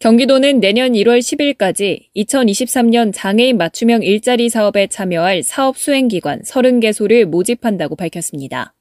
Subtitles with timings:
[0.00, 8.74] 경기도는 내년 1월 10일까지 2023년 장애인 맞춤형 일자리 사업에 참여할 사업 수행기관 30개소를 모집한다고 밝혔습니다.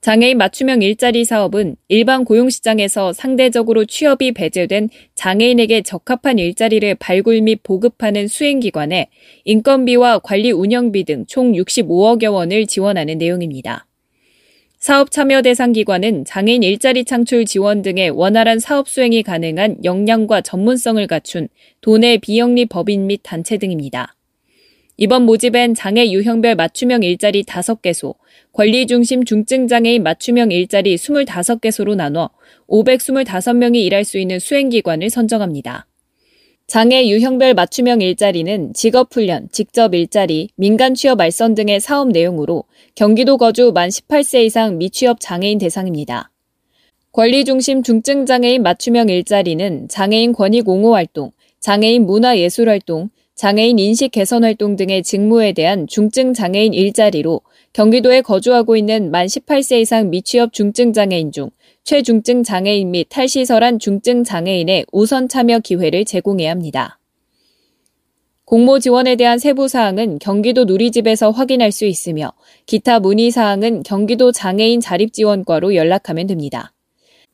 [0.00, 8.28] 장애인 맞춤형 일자리 사업은 일반 고용시장에서 상대적으로 취업이 배제된 장애인에게 적합한 일자리를 발굴 및 보급하는
[8.28, 9.08] 수행기관에
[9.44, 13.86] 인건비와 관리 운영비 등 총 65억여 원을 지원하는 내용입니다.
[14.82, 21.06] 사업 참여 대상 기관은 장애인 일자리 창출 지원 등의 원활한 사업 수행이 가능한 역량과 전문성을
[21.06, 21.46] 갖춘
[21.82, 24.16] 도내 비영리 법인 및 단체 등입니다.
[24.96, 28.16] 이번 모집엔 장애 유형별 맞춤형 일자리 5개소,
[28.50, 32.30] 관리 중심 중증 장애인 맞춤형 일자리 25개소로 나눠
[32.68, 35.86] 525명이 일할 수 있는 수행 기관을 선정합니다.
[36.72, 43.72] 장애 유형별 맞춤형 일자리는 직업훈련, 직접 일자리, 민간 취업 알선 등의 사업 내용으로 경기도 거주
[43.74, 46.30] 만 18세 이상 미취업 장애인 대상입니다.
[47.12, 53.78] 관리 중심 중증 장애인 맞춤형 일자리는 장애인 권익 옹호 활동, 장애인 문화 예술 활동, 장애인
[53.78, 57.42] 인식 개선 활동 등의 직무에 대한 중증 장애인 일자리로
[57.74, 61.50] 경기도에 거주하고 있는 만 18세 이상 미취업 중증 장애인 중
[61.84, 67.00] 최중증 장애인 및 탈시설한 중증 장애인의 우선 참여 기회를 제공해야 합니다.
[68.44, 72.32] 공모 지원에 대한 세부 사항은 경기도 누리집에서 확인할 수 있으며
[72.66, 76.72] 기타 문의 사항은 경기도 장애인 자립 지원과로 연락하면 됩니다.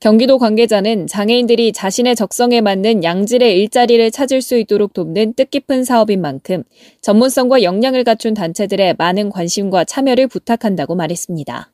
[0.01, 6.63] 경기도 관계자는 장애인들이 자신의 적성에 맞는 양질의 일자리를 찾을 수 있도록 돕는 뜻깊은 사업인 만큼
[7.03, 11.73] 전문성과 역량을 갖춘 단체들의 많은 관심과 참여를 부탁한다고 말했습니다.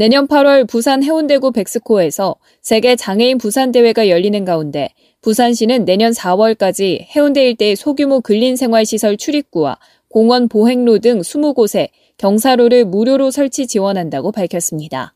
[0.00, 4.88] 내년 8월 부산 해운대구 백스코에서 세계 장애인 부산 대회가 열리는 가운데
[5.20, 12.86] 부산시는 내년 4월까지 해운대 일대의 소규모 근린 생활 시설 출입구와 공원 보행로 등 20곳에 경사로를
[12.86, 15.12] 무료로 설치 지원한다고 밝혔습니다.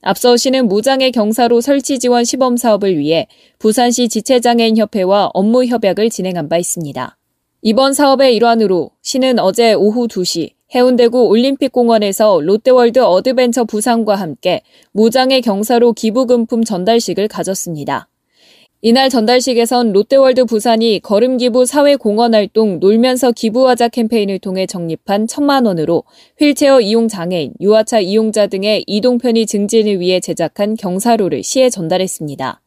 [0.00, 6.48] 앞서 시는 무장애 경사로 설치 지원 시범 사업을 위해 부산시 지체장애인 협회와 업무 협약을 진행한
[6.48, 7.18] 바 있습니다.
[7.60, 15.94] 이번 사업의 일환으로 시는 어제 오후 2시 해운대구 올림픽공원에서 롯데월드 어드벤처 부산과 함께 무장애 경사로
[15.94, 18.08] 기부금품 전달식을 가졌습니다.
[18.82, 26.04] 이날 전달식에선 롯데월드 부산이 걸음기부 사회공헌활동 놀면서 기부하자 캠페인을 통해 적립한 천만 원으로
[26.38, 32.62] 휠체어 이용 장애인, 유아차 이용자 등의 이동 편의 증진을 위해 제작한 경사로를 시에 전달했습니다.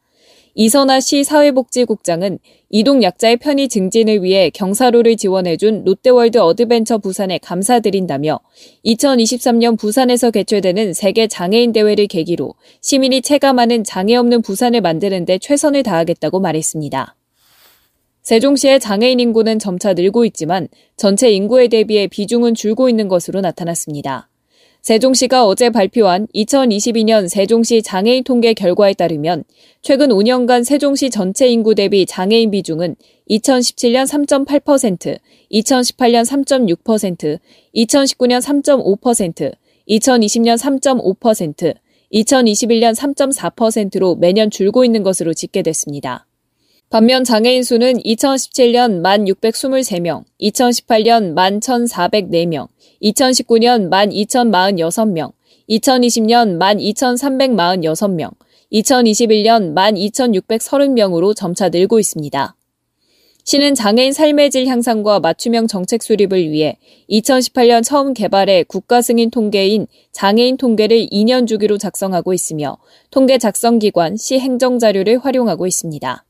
[0.56, 2.38] 이선아 시 사회복지국장은
[2.70, 8.38] 이동 약자의 편의 증진을 위해 경사로를 지원해준 롯데월드 어드벤처 부산에 감사드린다며
[8.84, 15.82] 2023년 부산에서 개최되는 세계 장애인 대회를 계기로 시민이 체감하는 장애 없는 부산을 만드는 데 최선을
[15.82, 17.16] 다하겠다고 말했습니다.
[18.22, 24.28] 세종시의 장애인 인구는 점차 늘고 있지만 전체 인구에 대비해 비중은 줄고 있는 것으로 나타났습니다.
[24.84, 29.44] 세종시가 어제 발표한 2022년 세종시 장애인 통계 결과에 따르면
[29.80, 32.94] 최근 5년간 세종시 전체 인구 대비 장애인 비중은
[33.30, 35.18] 2017년 3.8%,
[35.50, 37.38] 2018년 3.6%,
[37.74, 39.54] 2019년 3.5%,
[39.88, 41.74] 2020년 3.5%,
[42.12, 46.26] 2021년 3.4%로 매년 줄고 있는 것으로 집계됐습니다.
[46.90, 52.68] 반면 장애인 수는 2017년 1,623명, 2018년 1,1,404명,
[53.02, 55.32] 2019년 1,2,046명,
[55.68, 58.30] 2020년 12,346명,
[58.72, 62.54] 2021년 12,630명으로 점차 늘고 있습니다.
[63.46, 66.78] 시는 장애인 삶의 질 향상과 맞춤형 정책 수립을 위해
[67.10, 72.78] 2018년 처음 개발해 국가 승인 통계인 장애인 통계를 2년 주기로 작성하고 있으며
[73.10, 76.24] 통계 작성 기관 시 행정 자료를 활용하고 있습니다.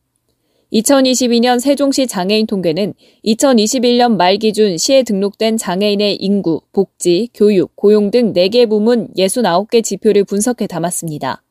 [0.75, 8.32] 2022년 세종시 장애인 통계는 2021년 말 기준 시에 등록된 장애인의 인구, 복지, 교육, 고용 등
[8.32, 11.44] 4개 부문 69개 지표를 분석해 담았습니다.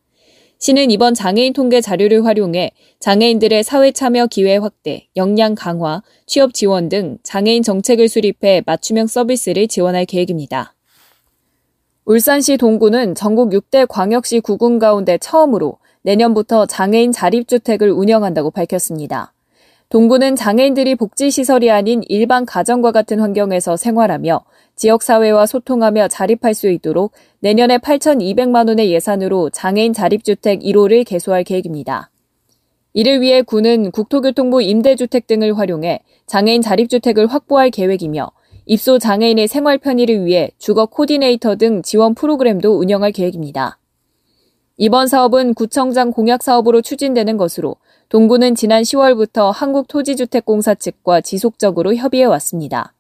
[0.60, 6.90] 시는 이번 장애인 통계 자료를 활용해 장애인들의 사회 참여 기회 확대, 역량 강화, 취업 지원
[6.90, 10.76] 등 장애인 정책을 수립해 맞춤형 서비스를 지원할 계획입니다.
[12.04, 19.34] 울산시 동구는 전국 6대 광역시 구군 가운데 처음으로 내년부터 장애인 자립주택을 운영한다고 밝혔습니다.
[19.90, 24.44] 동구는 장애인들이 복지시설이 아닌 일반 가정과 같은 환경에서 생활하며
[24.76, 27.12] 지역사회와 소통하며 자립할 수 있도록
[27.42, 32.10] 내년에 8,200만 원의 예산으로 장애인 자립주택 1호를 개소할 계획입니다.
[32.94, 38.32] 이를 위해 군은 국토교통부 임대주택 등을 활용해 장애인 자립주택을 확보할 계획이며
[38.66, 43.78] 입소 장애인의 생활 편의를 위해 주거 코디네이터 등 지원 프로그램도 운영할 계획입니다.
[44.78, 47.76] 이번 사업은 구청장 공약 사업으로 추진되는 것으로
[48.10, 52.96] 동구는 지난 10월부터 한국토지주택공사 측과 지속적으로 협의해 왔습니다.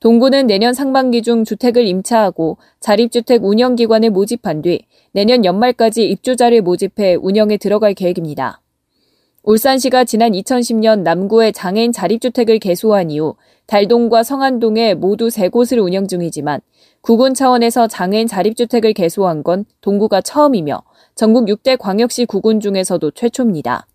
[0.00, 7.56] 동구는 내년 상반기 중 주택을 임차하고 자립주택 운영기관을 모집한 뒤 내년 연말까지 입주자를 모집해 운영에
[7.56, 8.60] 들어갈 계획입니다.
[9.46, 13.36] 울산시가 지난 2010년 남구의 장애인 자립주택을 개소한 이후
[13.68, 16.60] 달동과 성안동에 모두 3곳을 운영 중이지만
[17.00, 20.82] 구군 차원에서 장애인 자립주택을 개소한 건 동구가 처음이며
[21.14, 23.86] 전국 6대 광역시 구군 중에서도 최초입니다.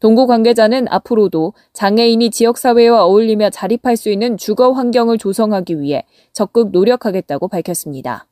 [0.00, 7.48] 동구 관계자는 앞으로도 장애인이 지역사회와 어울리며 자립할 수 있는 주거 환경을 조성하기 위해 적극 노력하겠다고
[7.48, 8.26] 밝혔습니다.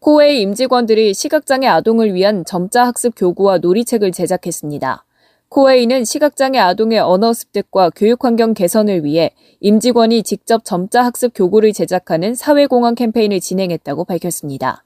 [0.00, 5.04] 코웨이 임직원들이 시각장애 아동을 위한 점자 학습 교구와 놀이책을 제작했습니다.
[5.48, 12.36] 코웨이는 시각장애 아동의 언어 습득과 교육 환경 개선을 위해 임직원이 직접 점자 학습 교구를 제작하는
[12.36, 14.84] 사회공헌 캠페인을 진행했다고 밝혔습니다.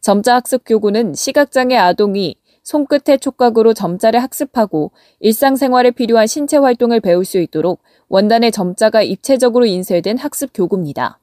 [0.00, 2.34] 점자 학습 교구는 시각장애 아동이
[2.64, 4.90] 손끝의 촉각으로 점자를 학습하고
[5.20, 11.20] 일상생활에 필요한 신체 활동을 배울 수 있도록 원단의 점자가 입체적으로 인쇄된 학습 교구입니다.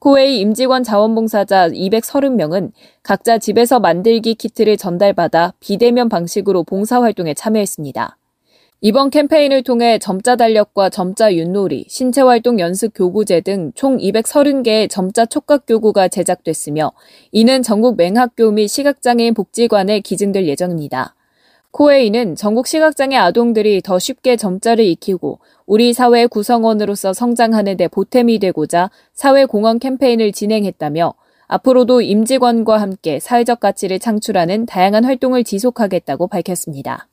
[0.00, 2.70] 코웨이 임직원 자원봉사자 230명은
[3.02, 8.16] 각자 집에서 만들기 키트를 전달받아 비대면 방식으로 봉사활동에 참여했습니다.
[8.80, 15.66] 이번 캠페인을 통해 점자 달력과 점자 윷놀이, 신체활동 연습 교구제 등 총 230개의 점자 촉각
[15.66, 16.92] 교구가 제작됐으며
[17.32, 21.16] 이는 전국 맹학교 및 시각장애인 복지관에 기증될 예정입니다.
[21.72, 28.90] 코웨이는 전국 시각장애 아동들이 더 쉽게 점자를 익히고 우리 사회 구성원으로서 성장하는 데 보탬이 되고자
[29.12, 31.12] 사회공헌 캠페인을 진행했다며
[31.46, 37.08] 앞으로도 임직원과 함께 사회적 가치를 창출하는 다양한 활동을 지속하겠다고 밝혔습니다.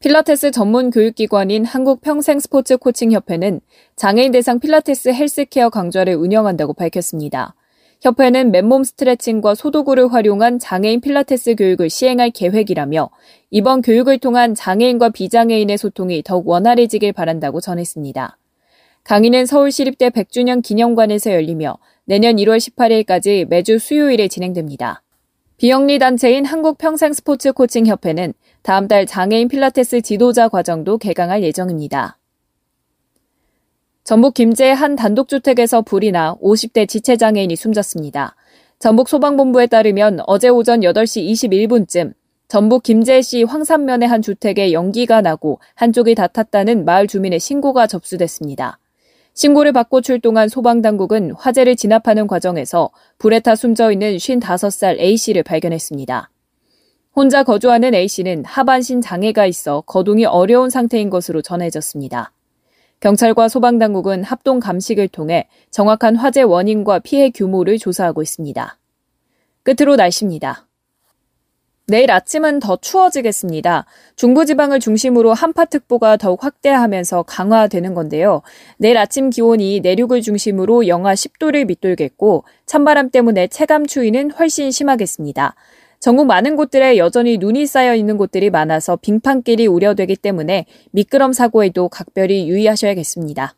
[0.00, 3.62] 필라테스 전문 교육기관인 한국평생스포츠코칭협회는
[3.96, 7.54] 장애인 대상 필라테스 헬스케어 강좌를 운영한다고 밝혔습니다.
[8.00, 13.10] 협회는 맨몸 스트레칭과 소도구를 활용한 장애인 필라테스 교육을 시행할 계획이라며
[13.50, 18.38] 이번 교육을 통한 장애인과 비장애인의 소통이 더욱 원활해지길 바란다고 전했습니다.
[19.04, 21.76] 강의는 서울시립대 100주년 기념관에서 열리며
[22.06, 25.02] 내년 1월 18일까지 매주 수요일에 진행됩니다.
[25.58, 28.32] 비영리 단체인 한국평생스포츠코칭협회는
[28.62, 32.19] 다음 달 장애인 필라테스 지도자 과정도 개강할 예정입니다.
[34.10, 38.34] 전북 김제의 한 단독주택에서 불이 나 50대 지체장애인이 숨졌습니다.
[38.80, 42.14] 전북 소방본부에 따르면 어제 오전 8시 21분쯤
[42.48, 48.80] 전북 김제시 황산면의 한 주택에 연기가 나고 한쪽이 다 탔다는 마을 주민의 신고가 접수됐습니다.
[49.34, 56.30] 신고를 받고 출동한 소방당국은 화재를 진압하는 과정에서 불에 타 숨져 있는 55살 A씨를 발견했습니다.
[57.14, 62.32] 혼자 거주하는 A씨는 하반신 장애가 있어 거동이 어려운 상태인 것으로 전해졌습니다.
[63.00, 68.78] 경찰과 소방당국은 합동 감식을 통해 정확한 화재 원인과 피해 규모를 조사하고 있습니다.
[69.62, 70.66] 끝으로 날씨입니다.
[71.86, 73.84] 내일 아침은 더 추워지겠습니다.
[74.14, 78.42] 중부지방을 중심으로 한파특보가 더욱 확대하면서 강화되는 건데요.
[78.76, 85.56] 내일 아침 기온이 내륙을 중심으로 영하 10도를 밑돌겠고 찬바람 때문에 체감 추위는 훨씬 심하겠습니다.
[86.00, 92.48] 전국 많은 곳들에 여전히 눈이 쌓여 있는 곳들이 많아서 빙판길이 우려되기 때문에 미끄럼 사고에도 각별히
[92.48, 93.54] 유의하셔야겠습니다.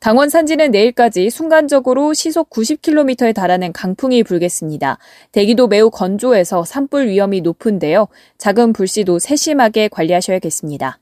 [0.00, 4.98] 강원 산지는 내일까지 순간적으로 시속 90km에 달하는 강풍이 불겠습니다.
[5.30, 8.08] 대기도 매우 건조해서 산불 위험이 높은데요.
[8.38, 10.98] 작은 불씨도 세심하게 관리하셔야겠습니다.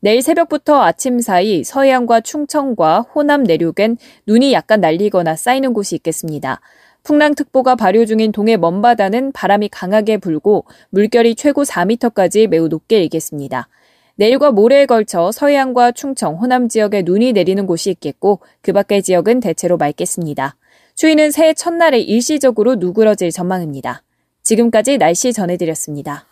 [0.00, 3.96] 내일 새벽부터 아침 사이 서해안과 충청과 호남 내륙엔
[4.26, 6.60] 눈이 약간 날리거나 쌓이는 곳이 있겠습니다.
[7.04, 13.68] 풍랑특보가 발효 중인 동해 먼바다는 바람이 강하게 불고 물결이 최고 4m까지 매우 높게 일겠습니다.
[14.16, 19.76] 내일과 모레에 걸쳐 서해안과 충청, 호남 지역에 눈이 내리는 곳이 있겠고 그 밖의 지역은 대체로
[19.76, 20.56] 맑겠습니다.
[20.94, 24.02] 추위는 새해 첫날에 일시적으로 누그러질 전망입니다.
[24.42, 26.26] 지금까지 날씨 전해드렸습니다.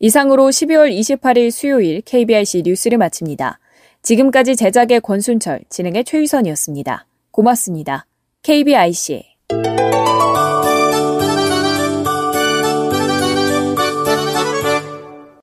[0.00, 3.58] 이상으로 12월 28일 수요일 KBIC 뉴스를 마칩니다.
[4.02, 7.06] 지금까지 제작의 권순철, 진행의 최유선이었습니다.
[7.30, 8.06] 고맙습니다.
[8.42, 9.89] KBIC Thank you.